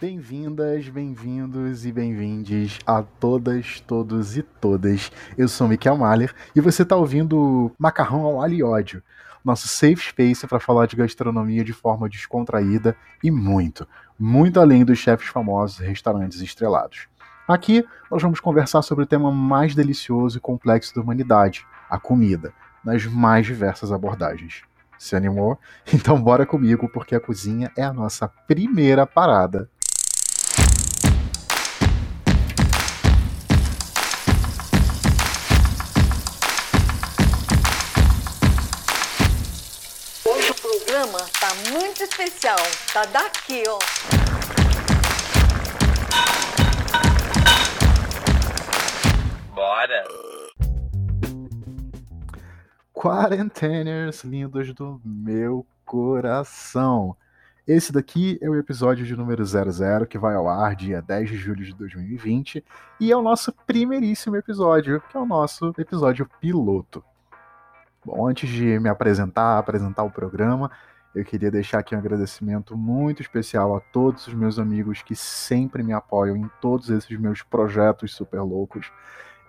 Bem-vindas, 0.00 0.88
bem-vindos 0.88 1.84
e 1.84 1.90
bem-vindes 1.90 2.78
a 2.86 3.02
todas, 3.02 3.80
todos 3.80 4.36
e 4.36 4.44
todas. 4.44 5.10
Eu 5.36 5.48
sou 5.48 5.66
Miquel 5.66 5.96
Mahler 5.96 6.32
e 6.54 6.60
você 6.60 6.84
está 6.84 6.94
ouvindo 6.94 7.72
Macarrão 7.76 8.20
ao 8.24 8.40
Alho 8.40 8.54
e 8.54 8.62
Ódio, 8.62 9.02
nosso 9.44 9.66
safe 9.66 10.10
space 10.10 10.46
para 10.46 10.60
falar 10.60 10.86
de 10.86 10.94
gastronomia 10.94 11.64
de 11.64 11.72
forma 11.72 12.08
descontraída 12.08 12.96
e 13.24 13.28
muito, 13.28 13.88
muito 14.16 14.60
além 14.60 14.84
dos 14.84 15.00
chefes 15.00 15.26
famosos 15.26 15.80
e 15.80 15.84
restaurantes 15.84 16.40
estrelados. 16.40 17.08
Aqui 17.48 17.84
nós 18.08 18.22
vamos 18.22 18.38
conversar 18.38 18.82
sobre 18.82 19.02
o 19.02 19.08
tema 19.08 19.32
mais 19.32 19.74
delicioso 19.74 20.38
e 20.38 20.40
complexo 20.40 20.94
da 20.94 21.00
humanidade, 21.00 21.66
a 21.90 21.98
comida, 21.98 22.52
nas 22.84 23.04
mais 23.04 23.44
diversas 23.46 23.90
abordagens. 23.90 24.62
Se 24.96 25.16
animou? 25.16 25.58
Então 25.92 26.22
bora 26.22 26.46
comigo, 26.46 26.88
porque 26.88 27.16
a 27.16 27.20
cozinha 27.20 27.72
é 27.76 27.82
a 27.82 27.92
nossa 27.92 28.28
primeira 28.28 29.04
parada. 29.04 29.68
Tá 41.48 41.70
muito 41.70 42.02
especial. 42.02 42.58
Tá 42.92 43.06
daqui, 43.06 43.62
ó. 43.66 43.78
Bora! 49.54 50.04
Quarenteners 52.92 54.24
lindos 54.24 54.74
do 54.74 55.00
meu 55.04 55.66
coração. 55.86 57.16
Esse 57.66 57.92
daqui 57.92 58.38
é 58.42 58.48
o 58.48 58.56
episódio 58.56 59.06
de 59.06 59.16
número 59.16 59.44
00, 59.44 60.06
que 60.06 60.18
vai 60.18 60.34
ao 60.34 60.48
ar 60.48 60.74
dia 60.74 61.00
10 61.00 61.30
de 61.30 61.36
julho 61.36 61.64
de 61.64 61.74
2020, 61.74 62.64
e 62.98 63.12
é 63.12 63.16
o 63.16 63.22
nosso 63.22 63.52
primeiríssimo 63.66 64.36
episódio, 64.36 65.02
que 65.10 65.16
é 65.16 65.20
o 65.20 65.26
nosso 65.26 65.72
episódio 65.78 66.28
piloto. 66.40 67.04
Bom, 68.04 68.26
antes 68.26 68.48
de 68.48 68.78
me 68.80 68.88
apresentar, 68.88 69.58
apresentar 69.58 70.02
o 70.02 70.10
programa, 70.10 70.70
eu 71.18 71.24
queria 71.24 71.50
deixar 71.50 71.80
aqui 71.80 71.96
um 71.96 71.98
agradecimento 71.98 72.76
muito 72.76 73.20
especial 73.20 73.74
a 73.74 73.80
todos 73.80 74.28
os 74.28 74.34
meus 74.34 74.56
amigos 74.56 75.02
que 75.02 75.16
sempre 75.16 75.82
me 75.82 75.92
apoiam 75.92 76.36
em 76.36 76.48
todos 76.60 76.90
esses 76.90 77.18
meus 77.18 77.42
projetos 77.42 78.14
super 78.14 78.40
loucos. 78.40 78.92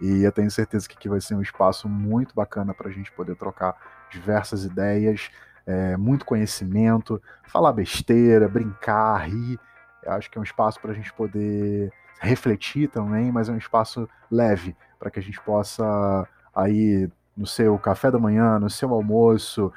E 0.02 0.24
eu 0.24 0.32
tenho 0.32 0.50
certeza 0.50 0.90
que 0.90 0.96
aqui 0.96 1.08
vai 1.08 1.22
ser 1.22 1.36
um 1.36 1.42
espaço 1.42 1.88
muito 1.88 2.34
bacana 2.34 2.74
para 2.74 2.90
a 2.90 2.92
gente 2.92 3.12
poder 3.12 3.36
trocar 3.36 3.76
diversas 4.10 4.64
ideias, 4.64 5.30
é, 5.68 5.96
muito 5.96 6.26
conhecimento, 6.26 7.22
falar 7.44 7.72
besteira, 7.72 8.48
brincar, 8.48 9.28
rir. 9.28 9.60
Eu 10.02 10.14
acho 10.14 10.32
que 10.32 10.40
é 10.40 10.42
um 10.42 10.44
espaço 10.44 10.82
para 10.82 10.92
a 10.92 10.96
gente 10.96 11.14
poder 11.14 11.94
refletir 12.20 12.90
também, 12.90 13.32
mas 13.32 13.48
é 13.48 13.52
um 13.52 13.58
espaço 13.58 14.10
leve 14.32 14.76
para 14.98 15.12
que 15.12 15.20
a 15.20 15.24
gente 15.24 15.40
possa 15.42 16.28
aí 16.56 17.08
no 17.38 17.46
seu 17.46 17.78
café 17.78 18.10
da 18.10 18.18
manhã, 18.18 18.58
no 18.58 18.70
seu 18.70 18.92
almoço, 18.92 19.72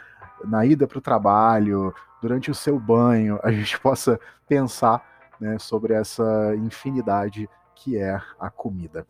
na 0.44 0.64
ida 0.64 0.86
para 0.86 0.98
o 0.98 1.02
trabalho, 1.02 1.94
durante 2.20 2.50
o 2.50 2.54
seu 2.54 2.78
banho, 2.78 3.38
a 3.42 3.50
gente 3.50 3.78
possa 3.80 4.18
pensar 4.48 5.04
né, 5.40 5.58
sobre 5.58 5.92
essa 5.92 6.54
infinidade 6.56 7.48
que 7.74 7.98
é 7.98 8.20
a 8.38 8.48
comida. 8.48 9.06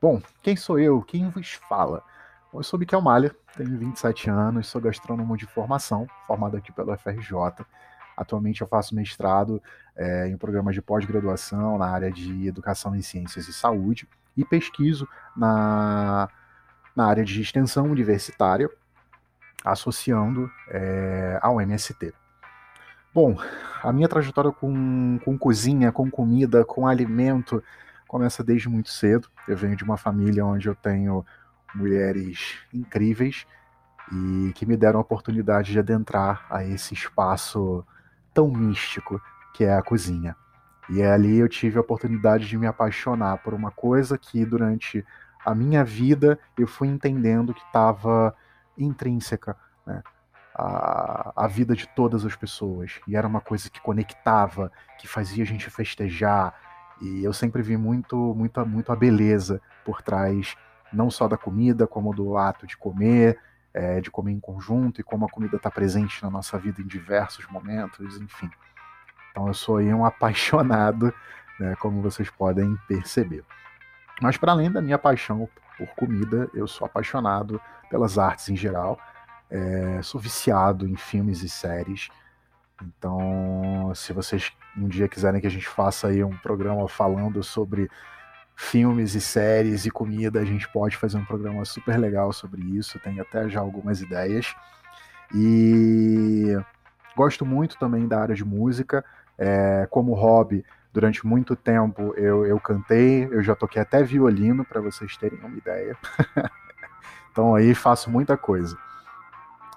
Bom, 0.00 0.20
quem 0.42 0.56
sou 0.56 0.78
eu? 0.78 1.00
Quem 1.02 1.28
vos 1.30 1.54
fala? 1.68 2.02
Bom, 2.52 2.60
eu 2.60 2.62
sou 2.62 2.78
Miquel 2.78 3.00
Malha, 3.00 3.34
tenho 3.56 3.78
27 3.78 4.28
anos, 4.30 4.66
sou 4.68 4.80
gastrônomo 4.80 5.36
de 5.36 5.46
formação, 5.46 6.06
formado 6.26 6.56
aqui 6.56 6.72
pelo 6.72 6.96
FRJ. 6.96 7.64
Atualmente 8.16 8.60
eu 8.60 8.66
faço 8.66 8.94
mestrado 8.94 9.62
é, 9.96 10.28
em 10.28 10.36
programas 10.36 10.74
de 10.74 10.82
pós-graduação 10.82 11.78
na 11.78 11.86
área 11.86 12.10
de 12.10 12.46
Educação 12.46 12.94
em 12.94 13.02
Ciências 13.02 13.48
e 13.48 13.52
Saúde 13.52 14.08
e 14.36 14.44
pesquiso 14.44 15.08
na, 15.36 16.28
na 16.94 17.06
área 17.06 17.24
de 17.24 17.40
extensão 17.40 17.86
universitária, 17.86 18.68
associando 19.64 20.50
é, 20.68 21.38
ao 21.42 21.60
MST. 21.60 22.12
Bom, 23.14 23.36
a 23.82 23.92
minha 23.92 24.08
trajetória 24.08 24.50
com, 24.50 25.20
com 25.24 25.38
cozinha, 25.38 25.92
com 25.92 26.10
comida, 26.10 26.64
com 26.64 26.86
alimento, 26.86 27.62
começa 28.08 28.42
desde 28.42 28.68
muito 28.68 28.90
cedo. 28.90 29.28
Eu 29.46 29.56
venho 29.56 29.76
de 29.76 29.84
uma 29.84 29.96
família 29.96 30.44
onde 30.44 30.68
eu 30.68 30.74
tenho 30.74 31.24
mulheres 31.74 32.58
incríveis 32.72 33.46
e 34.12 34.52
que 34.54 34.66
me 34.66 34.76
deram 34.76 34.98
a 34.98 35.02
oportunidade 35.02 35.72
de 35.72 35.78
adentrar 35.78 36.44
a 36.50 36.64
esse 36.64 36.92
espaço 36.92 37.84
tão 38.32 38.48
místico 38.48 39.20
que 39.54 39.64
é 39.64 39.74
a 39.74 39.82
cozinha. 39.82 40.36
E 40.88 41.02
ali 41.02 41.38
eu 41.38 41.48
tive 41.48 41.78
a 41.78 41.80
oportunidade 41.80 42.46
de 42.46 42.58
me 42.58 42.66
apaixonar 42.66 43.38
por 43.38 43.54
uma 43.54 43.70
coisa 43.70 44.18
que 44.18 44.44
durante 44.44 45.04
a 45.44 45.54
minha 45.54 45.84
vida 45.84 46.38
eu 46.58 46.66
fui 46.66 46.88
entendendo 46.88 47.54
que 47.54 47.62
estava 47.62 48.34
intrínseca 48.76 49.56
né, 49.86 50.02
à, 50.54 51.44
à 51.44 51.46
vida 51.46 51.74
de 51.74 51.86
todas 51.88 52.24
as 52.24 52.36
pessoas. 52.36 53.00
E 53.06 53.16
era 53.16 53.26
uma 53.26 53.40
coisa 53.40 53.70
que 53.70 53.80
conectava, 53.80 54.70
que 54.98 55.08
fazia 55.08 55.42
a 55.42 55.46
gente 55.46 55.70
festejar. 55.70 56.54
E 57.00 57.24
eu 57.24 57.32
sempre 57.32 57.62
vi 57.62 57.76
muito, 57.76 58.16
muito, 58.34 58.64
muito 58.66 58.92
a 58.92 58.96
beleza 58.96 59.60
por 59.84 60.02
trás, 60.02 60.56
não 60.92 61.10
só 61.10 61.26
da 61.26 61.36
comida, 61.36 61.86
como 61.86 62.14
do 62.14 62.36
ato 62.36 62.66
de 62.66 62.76
comer, 62.76 63.38
é, 63.72 64.00
de 64.00 64.10
comer 64.10 64.32
em 64.32 64.40
conjunto 64.40 65.00
e 65.00 65.04
como 65.04 65.26
a 65.26 65.28
comida 65.28 65.56
está 65.56 65.70
presente 65.70 66.22
na 66.22 66.30
nossa 66.30 66.56
vida 66.58 66.80
em 66.80 66.86
diversos 66.86 67.46
momentos, 67.48 68.20
enfim. 68.20 68.50
Então 69.34 69.48
eu 69.48 69.54
sou 69.54 69.80
um 69.80 70.04
apaixonado, 70.06 71.12
né, 71.58 71.74
como 71.80 72.00
vocês 72.00 72.30
podem 72.30 72.78
perceber. 72.86 73.44
Mas 74.22 74.36
para 74.36 74.52
além 74.52 74.70
da 74.70 74.80
minha 74.80 74.98
paixão 74.98 75.48
por 75.76 75.88
comida, 75.96 76.48
eu 76.54 76.68
sou 76.68 76.86
apaixonado 76.86 77.60
pelas 77.90 78.16
artes 78.16 78.48
em 78.48 78.56
geral. 78.56 78.96
É, 79.50 80.00
sou 80.02 80.20
viciado 80.20 80.86
em 80.86 80.94
filmes 80.94 81.42
e 81.42 81.48
séries. 81.48 82.08
Então, 82.80 83.92
se 83.94 84.12
vocês 84.12 84.52
um 84.76 84.88
dia 84.88 85.08
quiserem 85.08 85.40
que 85.40 85.46
a 85.46 85.50
gente 85.50 85.68
faça 85.68 86.08
aí 86.08 86.22
um 86.22 86.36
programa 86.38 86.88
falando 86.88 87.42
sobre 87.42 87.90
filmes 88.56 89.14
e 89.14 89.20
séries 89.20 89.84
e 89.84 89.90
comida, 89.90 90.40
a 90.40 90.44
gente 90.44 90.68
pode 90.68 90.96
fazer 90.96 91.16
um 91.16 91.24
programa 91.24 91.64
super 91.64 91.98
legal 91.98 92.32
sobre 92.32 92.62
isso. 92.62 93.00
Tem 93.00 93.18
até 93.20 93.48
já 93.48 93.60
algumas 93.60 94.00
ideias. 94.00 94.54
E 95.34 96.56
gosto 97.16 97.44
muito 97.44 97.76
também 97.78 98.06
da 98.06 98.20
área 98.20 98.34
de 98.34 98.44
música. 98.44 99.04
É, 99.38 99.86
como 99.90 100.14
hobby, 100.14 100.64
durante 100.92 101.26
muito 101.26 101.56
tempo 101.56 102.14
eu, 102.16 102.46
eu 102.46 102.58
cantei, 102.60 103.24
eu 103.24 103.42
já 103.42 103.54
toquei 103.54 103.82
até 103.82 104.02
violino, 104.02 104.64
para 104.64 104.80
vocês 104.80 105.16
terem 105.16 105.38
uma 105.40 105.56
ideia. 105.56 105.96
então 107.30 107.54
aí 107.54 107.74
faço 107.74 108.10
muita 108.10 108.36
coisa. 108.36 108.76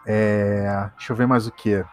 É, 0.06 0.90
deixa 0.96 1.12
eu 1.12 1.18
ver 1.18 1.28
mais 1.28 1.48
o 1.48 1.52
que. 1.52 1.84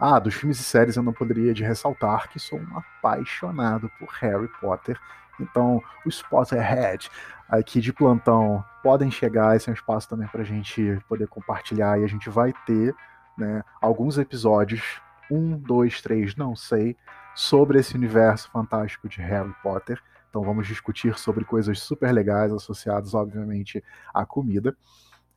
Ah, 0.00 0.18
dos 0.18 0.34
filmes 0.34 0.58
e 0.58 0.64
séries 0.64 0.96
eu 0.96 1.02
não 1.02 1.12
poderia 1.12 1.54
de 1.54 1.62
ressaltar 1.62 2.28
que 2.28 2.40
sou 2.40 2.58
um 2.58 2.78
apaixonado 2.78 3.90
por 3.98 4.08
Harry 4.20 4.48
Potter. 4.60 4.98
Então, 5.40 5.82
os 6.04 6.22
Potterhead 6.22 7.10
aqui 7.48 7.80
de 7.80 7.92
plantão 7.92 8.64
podem 8.82 9.10
chegar. 9.10 9.56
Esse 9.56 9.68
é 9.68 9.72
um 9.72 9.74
espaço 9.74 10.08
também 10.08 10.28
para 10.28 10.42
a 10.42 10.44
gente 10.44 10.98
poder 11.08 11.28
compartilhar 11.28 11.98
e 12.00 12.04
a 12.04 12.08
gente 12.08 12.28
vai 12.28 12.52
ter 12.66 12.94
né, 13.36 13.62
alguns 13.80 14.18
episódios 14.18 15.00
um, 15.30 15.56
dois, 15.56 16.00
três, 16.00 16.34
não 16.36 16.54
sei, 16.54 16.96
sobre 17.34 17.78
esse 17.78 17.94
universo 17.94 18.50
fantástico 18.50 19.08
de 19.08 19.20
Harry 19.20 19.54
Potter. 19.62 20.00
Então 20.30 20.42
vamos 20.42 20.66
discutir 20.66 21.16
sobre 21.18 21.44
coisas 21.44 21.78
super 21.80 22.12
legais 22.12 22.52
associadas, 22.52 23.14
obviamente, 23.14 23.82
à 24.12 24.26
comida. 24.26 24.76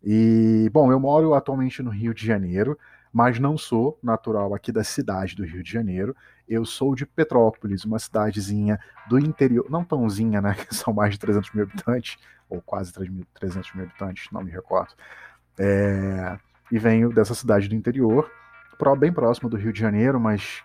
E, 0.03 0.70
bom, 0.72 0.92
eu 0.92 1.00
moro 1.00 1.34
atualmente 1.34 1.81
no 1.81 1.90
Rio 1.90 2.14
de 2.14 2.26
Janeiro, 2.26 2.78
mas 3.11 3.40
não 3.40 3.58
sou 3.58 3.97
natural 4.02 4.53
aqui 4.53 4.72
da 4.72 4.84
cidade 4.84 5.35
do 5.35 5.44
Rio 5.44 5.64
de 5.64 5.72
Janeiro. 5.72 6.16
Eu 6.47 6.66
sou 6.66 6.96
de 6.96 7.06
Petrópolis, 7.06 7.84
uma 7.84 8.00
cidadezinha 8.00 8.79
do 9.09 9.20
interior, 9.20 9.70
não 9.70 9.84
tãozinha, 9.84 10.41
né? 10.41 10.56
Que 10.67 10.76
são 10.76 10.94
mais 10.94 11.14
de 11.14 11.20
300 11.20 11.52
mil 11.53 11.64
habitantes, 11.64 12.17
ou 12.50 12.61
quase 12.61 12.94
300 12.94 13.73
mil 13.73 13.85
habitantes, 13.85 14.28
não 14.32 14.44
me 14.44 14.52
recordo. 14.52 14.94
É... 15.59 16.38
E 16.72 16.78
venho 16.78 17.09
dessa 17.14 17.34
cidade 17.34 17.67
do 17.67 17.76
interior, 17.76 18.29
bem 18.97 19.12
próximo 19.12 19.50
do 19.50 19.58
Rio 19.58 19.74
de 19.74 19.79
Janeiro, 19.79 20.20
mas 20.20 20.64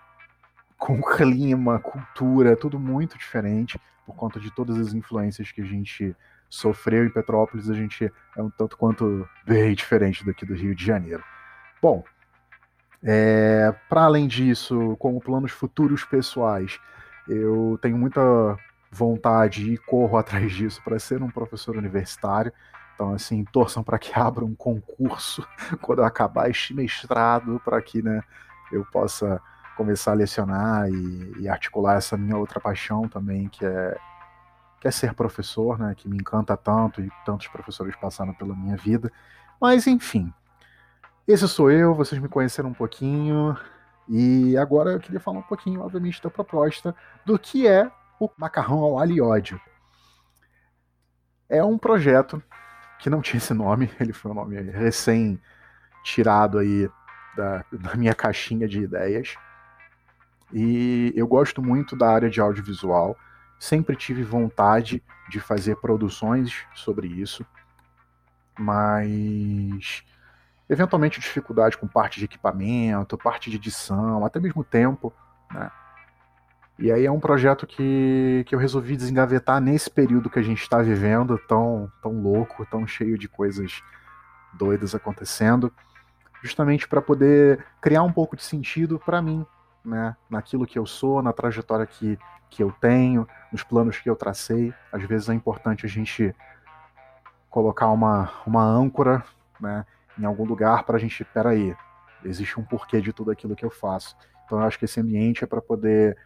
com 0.79 1.01
clima, 1.01 1.79
cultura, 1.79 2.57
tudo 2.57 2.79
muito 2.79 3.17
diferente, 3.17 3.81
por 4.05 4.17
conta 4.17 4.41
de 4.41 4.51
todas 4.51 4.79
as 4.79 4.95
influências 4.95 5.53
que 5.53 5.61
a 5.61 5.65
gente 5.65 6.17
sofreu 6.49 7.07
em 7.07 7.11
Petrópolis, 7.11 7.71
a 7.71 7.75
gente 7.75 8.13
é 8.37 8.43
um 8.43 8.51
tanto 8.51 8.77
quanto 8.77 9.27
bem 9.47 9.75
diferente 9.75 10.25
daqui 10.27 10.45
do 10.45 10.55
Rio 10.55 10.75
de 10.75 10.85
Janeiro. 10.85 11.23
Bom, 11.81 12.05
é, 13.03 13.75
para 13.89 14.05
além 14.05 14.29
disso, 14.29 14.97
como 14.99 15.21
planos 15.21 15.51
futuros 15.51 16.05
pessoais, 16.05 16.79
eu 17.27 17.79
tenho 17.81 17.97
muita 17.97 18.21
vontade 18.91 19.73
e 19.73 19.79
corro 19.79 20.17
atrás 20.19 20.53
disso 20.53 20.83
para 20.85 20.99
ser 20.99 21.23
um 21.23 21.31
professor 21.31 21.77
universitário. 21.77 22.53
Então, 23.03 23.15
assim, 23.15 23.45
torçam 23.45 23.83
para 23.83 23.99
que 23.99 24.13
abra 24.19 24.45
um 24.45 24.55
concurso 24.55 25.47
quando 25.83 25.99
eu 25.99 26.05
acabar 26.05 26.49
este 26.49 26.73
mestrado, 26.73 27.61
para 27.65 27.83
que 27.83 28.01
né, 28.01 28.23
eu 28.71 28.85
possa 28.85 29.43
começar 29.77 30.13
a 30.13 30.15
lecionar 30.15 30.89
e, 30.89 31.33
e, 31.41 31.49
articular 31.49 31.97
essa 31.97 32.17
minha 32.17 32.37
outra 32.37 32.61
paixão 32.61 33.09
também, 33.09 33.49
que 33.49 33.65
é, 33.65 33.99
que 34.81 34.87
é 34.87 34.91
ser 34.91 35.15
professor, 35.15 35.79
né, 35.79 35.95
que 35.97 36.09
me 36.09 36.17
encanta 36.17 36.57
tanto 36.57 37.01
e 37.01 37.11
tantos 37.25 37.49
professores 37.49 37.97
passaram 37.97 38.33
pela 38.35 38.55
minha 38.55 38.77
vida. 38.77 39.11
Mas, 39.61 39.89
enfim, 39.89 40.33
esse 41.27 41.49
sou 41.49 41.71
eu, 41.71 41.95
vocês 41.95 42.21
me 42.21 42.29
conheceram 42.29 42.69
um 42.69 42.75
pouquinho, 42.75 43.57
e 44.09 44.57
agora 44.57 44.93
eu 44.93 45.01
queria 45.01 45.21
falar 45.21 45.39
um 45.39 45.43
pouquinho, 45.43 45.81
obviamente, 45.81 46.23
da 46.23 46.31
proposta 46.31 46.95
do 47.25 47.37
que 47.39 47.67
é 47.67 47.91
o 48.21 48.31
macarrão 48.37 48.79
ao 48.81 48.99
alho 48.99 49.13
e 49.13 49.21
ódio. 49.21 49.61
É 51.49 51.65
um 51.65 51.77
projeto 51.77 52.43
que 53.03 53.11
não 53.11 53.21
tinha 53.21 53.39
esse 53.39 53.53
nome, 53.53 53.91
ele 53.99 54.13
foi 54.13 54.31
um 54.31 54.35
nome 54.35 54.57
recém 54.71 55.39
tirado 56.05 56.59
aí 56.59 56.89
da, 57.37 57.65
da 57.73 57.97
minha 57.97 58.15
caixinha 58.15 58.69
de 58.69 58.81
ideias. 58.81 59.35
E 60.53 61.13
eu 61.17 61.27
gosto 61.27 61.61
muito 61.61 61.97
da 61.97 62.09
área 62.09 62.31
de 62.31 62.41
audiovisual, 62.41 63.17
sempre 63.59 63.97
tive 63.97 64.23
vontade 64.23 65.03
de 65.29 65.41
fazer 65.41 65.77
produções 65.77 66.65
sobre 66.75 67.09
isso, 67.09 67.45
mas 68.59 70.05
eventualmente 70.69 71.19
dificuldade 71.19 71.77
com 71.77 71.89
parte 71.89 72.21
de 72.21 72.27
equipamento, 72.27 73.19
parte 73.19 73.51
de 73.51 73.57
edição, 73.57 74.25
até 74.25 74.39
mesmo 74.39 74.63
tempo, 74.63 75.13
né? 75.51 75.71
E 76.79 76.91
aí 76.91 77.05
é 77.05 77.11
um 77.11 77.21
projeto 77.21 77.67
que, 77.67 78.45
que 78.47 78.55
eu 78.55 78.59
resolvi 78.59 78.97
desengavetar 78.97 79.61
nesse 79.61 79.91
período 79.91 80.31
que 80.31 80.39
a 80.39 80.43
gente 80.43 80.63
está 80.63 80.81
vivendo, 80.83 81.39
tão, 81.47 81.91
tão 82.03 82.21
louco, 82.21 82.67
tão 82.67 82.87
cheio 82.87 83.19
de 83.19 83.29
coisas 83.29 83.83
doidas 84.53 84.95
acontecendo, 84.95 85.73
justamente 86.43 86.89
para 86.89 87.01
poder 87.01 87.65
criar 87.81 88.03
um 88.03 88.13
pouco 88.13 88.37
de 88.37 88.43
sentido 88.43 88.99
para 88.99 89.23
mim, 89.23 89.47
né? 89.85 90.17
Naquilo 90.29 90.67
que 90.67 90.79
eu 90.79 90.87
sou, 90.87 91.23
na 91.23 91.33
trajetória 91.33 91.87
que, 91.87 92.19
que 92.51 92.63
eu 92.63 92.73
tenho, 92.81 93.29
nos 93.53 93.63
planos 93.63 93.99
que 93.99 94.11
eu 94.11 94.17
tracei. 94.17 94.75
Às 94.91 95.03
vezes 95.05 95.29
é 95.29 95.35
importante 95.35 95.87
a 95.87 95.89
gente 95.89 96.35
colocar 97.49 97.89
uma, 97.91 98.33
uma 98.47 98.65
âncora, 98.65 99.23
né? 99.61 99.85
Em 100.19 100.25
algum 100.25 100.45
lugar 100.45 100.85
para 100.85 100.97
a 100.97 100.99
gente, 100.99 101.25
peraí, 101.25 101.77
existe 102.25 102.59
um 102.59 102.65
porquê 102.65 103.01
de 103.01 103.13
tudo 103.13 103.31
aquilo 103.31 103.55
que 103.55 103.65
eu 103.65 103.71
faço. 103.71 104.17
Então 104.45 104.59
eu 104.59 104.67
acho 104.67 104.79
que 104.79 104.85
esse 104.85 105.01
ambiente 105.01 105.45
é 105.45 105.47
para 105.47 105.63
poder 105.63 106.17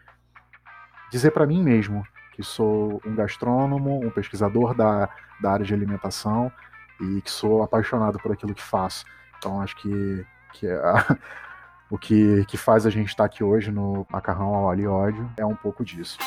dizer 1.10 1.30
para 1.30 1.46
mim 1.46 1.62
mesmo 1.62 2.06
que 2.32 2.42
sou 2.42 3.00
um 3.06 3.14
gastrônomo, 3.14 4.04
um 4.04 4.10
pesquisador 4.10 4.74
da, 4.74 5.08
da 5.40 5.52
área 5.52 5.64
de 5.64 5.72
alimentação 5.72 6.52
e 7.00 7.22
que 7.22 7.30
sou 7.30 7.62
apaixonado 7.62 8.18
por 8.18 8.32
aquilo 8.32 8.54
que 8.54 8.62
faço. 8.62 9.06
Então 9.38 9.60
acho 9.60 9.76
que, 9.76 10.26
que 10.52 10.66
é 10.66 10.74
a, 10.74 11.16
o 11.90 11.96
que, 11.98 12.44
que 12.46 12.56
faz 12.56 12.84
a 12.84 12.90
gente 12.90 13.08
estar 13.08 13.24
aqui 13.24 13.42
hoje 13.42 13.70
no 13.70 14.06
Macarrão 14.10 14.54
ao 14.54 14.64
Óleo 14.64 14.82
e 14.82 14.86
Ódio 14.86 15.30
é 15.36 15.46
um 15.46 15.56
pouco 15.56 15.84
disso. 15.84 16.18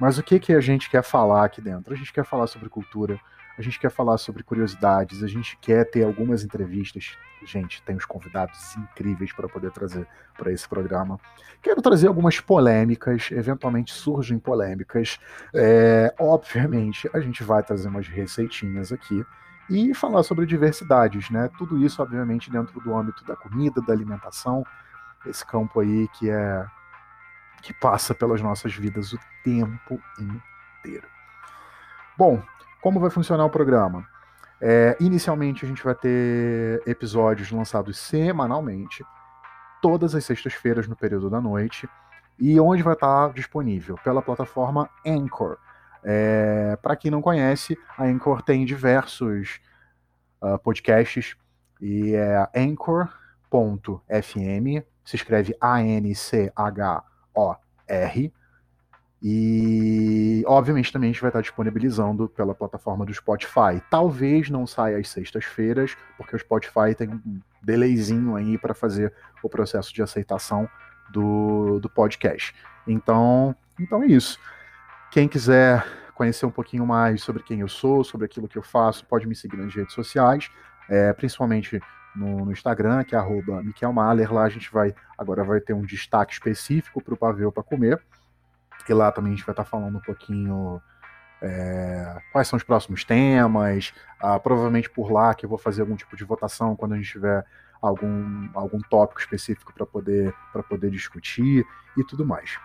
Mas 0.00 0.16
o 0.16 0.22
que, 0.22 0.40
que 0.40 0.54
a 0.54 0.60
gente 0.60 0.88
quer 0.88 1.02
falar 1.02 1.44
aqui 1.44 1.60
dentro? 1.60 1.92
A 1.92 1.96
gente 1.96 2.12
quer 2.12 2.24
falar 2.24 2.46
sobre 2.46 2.70
cultura, 2.70 3.20
a 3.58 3.62
gente 3.62 3.78
quer 3.78 3.90
falar 3.90 4.16
sobre 4.16 4.42
curiosidades, 4.42 5.22
a 5.22 5.26
gente 5.26 5.58
quer 5.60 5.84
ter 5.84 6.04
algumas 6.04 6.42
entrevistas. 6.42 7.18
Gente, 7.44 7.82
tem 7.82 7.96
os 7.96 8.06
convidados 8.06 8.74
incríveis 8.76 9.32
para 9.32 9.46
poder 9.48 9.70
trazer 9.70 10.06
para 10.38 10.50
esse 10.50 10.66
programa. 10.66 11.20
Quero 11.60 11.82
trazer 11.82 12.08
algumas 12.08 12.40
polêmicas, 12.40 13.30
eventualmente 13.30 13.92
surgem 13.92 14.38
polêmicas. 14.38 15.18
É, 15.54 16.14
obviamente, 16.18 17.08
a 17.12 17.20
gente 17.20 17.44
vai 17.44 17.62
trazer 17.62 17.88
umas 17.88 18.08
receitinhas 18.08 18.92
aqui 18.92 19.22
e 19.68 19.94
falar 19.94 20.22
sobre 20.22 20.46
diversidades, 20.46 21.28
né? 21.30 21.50
Tudo 21.58 21.78
isso, 21.84 22.02
obviamente, 22.02 22.50
dentro 22.50 22.80
do 22.80 22.96
âmbito 22.96 23.22
da 23.24 23.36
comida, 23.36 23.82
da 23.82 23.92
alimentação, 23.92 24.64
esse 25.26 25.44
campo 25.44 25.80
aí 25.80 26.08
que 26.18 26.30
é 26.30 26.66
que 27.62 27.72
passa 27.74 28.14
pelas 28.14 28.40
nossas 28.40 28.74
vidas 28.74 29.12
o 29.12 29.18
tempo 29.44 30.00
inteiro. 30.18 31.06
Bom, 32.16 32.42
como 32.80 33.00
vai 33.00 33.10
funcionar 33.10 33.44
o 33.44 33.50
programa? 33.50 34.06
É, 34.60 34.96
inicialmente 35.00 35.64
a 35.64 35.68
gente 35.68 35.82
vai 35.82 35.94
ter 35.94 36.82
episódios 36.86 37.50
lançados 37.50 37.98
semanalmente, 37.98 39.04
todas 39.80 40.14
as 40.14 40.24
sextas-feiras 40.24 40.86
no 40.86 40.94
período 40.94 41.30
da 41.30 41.40
noite, 41.40 41.88
e 42.38 42.58
onde 42.60 42.82
vai 42.82 42.94
estar 42.94 43.32
disponível? 43.32 43.96
Pela 44.02 44.22
plataforma 44.22 44.88
Anchor. 45.06 45.58
É, 46.02 46.76
Para 46.82 46.96
quem 46.96 47.10
não 47.10 47.20
conhece, 47.20 47.78
a 47.96 48.04
Anchor 48.04 48.42
tem 48.42 48.64
diversos 48.64 49.60
uh, 50.42 50.58
podcasts 50.58 51.36
e 51.80 52.14
é 52.14 52.48
anchor.fm, 52.54 53.10
se 55.04 55.16
escreve 55.16 55.54
A-N-C-H-O-R, 57.40 58.32
e, 59.22 60.42
obviamente, 60.46 60.90
também 60.90 61.10
a 61.10 61.12
gente 61.12 61.20
vai 61.20 61.28
estar 61.28 61.42
disponibilizando 61.42 62.28
pela 62.28 62.54
plataforma 62.54 63.04
do 63.04 63.12
Spotify. 63.12 63.82
Talvez 63.90 64.48
não 64.48 64.66
saia 64.66 64.96
às 64.96 65.10
sextas-feiras, 65.10 65.94
porque 66.16 66.34
o 66.34 66.38
Spotify 66.38 66.94
tem 66.96 67.10
um 67.10 67.40
delayzinho 67.62 68.34
aí 68.34 68.56
para 68.56 68.72
fazer 68.72 69.12
o 69.42 69.48
processo 69.48 69.92
de 69.92 70.02
aceitação 70.02 70.66
do, 71.10 71.78
do 71.80 71.90
podcast. 71.90 72.54
Então, 72.86 73.54
então 73.78 74.02
é 74.02 74.06
isso. 74.06 74.38
Quem 75.10 75.28
quiser 75.28 75.84
conhecer 76.14 76.46
um 76.46 76.50
pouquinho 76.50 76.86
mais 76.86 77.22
sobre 77.22 77.42
quem 77.42 77.60
eu 77.60 77.68
sou, 77.68 78.02
sobre 78.02 78.24
aquilo 78.24 78.48
que 78.48 78.56
eu 78.56 78.62
faço, 78.62 79.04
pode 79.04 79.26
me 79.26 79.34
seguir 79.34 79.58
nas 79.58 79.74
redes 79.74 79.94
sociais, 79.94 80.50
é, 80.88 81.12
principalmente 81.12 81.78
no, 82.14 82.44
no, 82.44 82.52
Instagram, 82.52 83.04
que 83.04 83.14
é 83.14 83.18
arroba 83.18 83.62
Miquel 83.62 83.92
Mahler. 83.92 84.32
Lá 84.32 84.44
a 84.44 84.48
gente 84.48 84.72
vai 84.72 84.94
agora 85.18 85.44
vai 85.44 85.60
ter 85.60 85.72
um 85.72 85.82
destaque 85.82 86.32
específico 86.32 87.02
para 87.02 87.14
o 87.14 87.16
Paveu 87.16 87.52
para 87.52 87.62
comer 87.62 88.00
que 88.84 88.94
lá 88.94 89.12
também 89.12 89.32
a 89.32 89.36
gente 89.36 89.46
vai 89.46 89.52
estar 89.52 89.64
falando 89.64 89.98
um 89.98 90.00
pouquinho 90.00 90.80
é, 91.40 92.20
quais 92.32 92.48
são 92.48 92.56
os 92.56 92.62
próximos 92.62 93.04
temas. 93.04 93.92
Ah, 94.20 94.38
provavelmente 94.38 94.90
por 94.90 95.10
lá 95.10 95.34
que 95.34 95.44
eu 95.44 95.48
vou 95.48 95.58
fazer 95.58 95.82
algum 95.82 95.96
tipo 95.96 96.16
de 96.16 96.24
votação 96.24 96.76
quando 96.76 96.94
a 96.94 96.96
gente 96.96 97.08
tiver 97.08 97.44
algum, 97.80 98.48
algum 98.52 98.80
tópico 98.80 99.20
específico 99.20 99.72
para 99.72 99.86
poder, 99.86 100.34
poder 100.68 100.90
discutir 100.90 101.64
e 101.96 102.04
tudo 102.04 102.26
mais. 102.26 102.58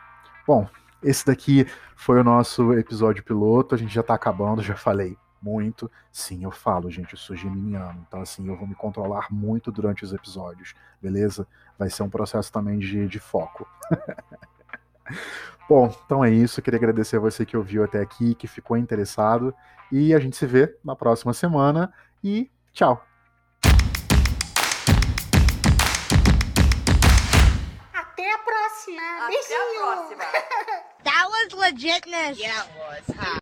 Bom, 0.48 0.68
esse 1.04 1.26
daqui 1.26 1.68
foi 1.96 2.20
o 2.20 2.24
nosso 2.24 2.74
episódio 2.74 3.24
piloto. 3.24 3.76
A 3.76 3.78
gente 3.78 3.94
já 3.94 4.02
está 4.02 4.16
acabando, 4.16 4.62
já 4.64 4.76
falei 4.76 5.18
muito. 5.46 5.92
Sim, 6.12 6.44
eu 6.44 6.50
falo, 6.50 6.90
gente, 6.90 7.14
eu 7.14 7.20
sou 7.20 7.36
geminiano, 7.36 8.04
então 8.08 8.20
assim, 8.22 8.48
eu 8.48 8.58
vou 8.58 8.68
me 8.68 8.74
controlar 8.74 9.28
muito 9.32 9.72
durante 9.72 10.04
os 10.04 10.12
episódios, 10.12 10.74
beleza? 11.00 11.48
Vai 11.78 11.88
ser 11.92 12.02
um 12.02 12.10
processo 12.10 12.52
também 12.52 12.80
de, 12.80 13.08
de 13.08 13.20
foco. 13.20 13.68
Bom, 15.70 15.96
então 16.06 16.26
é 16.26 16.32
isso. 16.32 16.62
Queria 16.62 16.78
agradecer 16.78 17.18
a 17.18 17.20
você 17.20 17.46
que 17.46 17.56
ouviu 17.56 17.84
até 17.84 18.02
aqui, 18.02 18.34
que 18.34 18.48
ficou 18.48 18.76
interessado. 18.76 19.54
E 19.92 20.16
a 20.16 20.20
gente 20.20 20.36
se 20.36 20.46
vê 20.48 20.76
na 20.84 20.96
próxima 20.96 21.34
semana. 21.34 21.94
E 22.24 22.50
tchau! 22.74 23.06
Até 27.94 28.32
a 28.32 28.38
próxima. 28.40 29.02
Até 29.22 29.28
Beijinho. 29.28 29.84
a 29.84 29.96
próxima. 29.96 30.24
That 31.04 31.28
was 31.30 31.54
legitness. 31.54 32.40
Yeah, 32.40 32.64
it 32.64 32.70
was. 32.80 33.16
Huh? 33.16 33.40